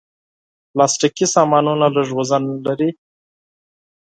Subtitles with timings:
[0.71, 2.89] پلاستيکي سامانونه لږ وزن لري.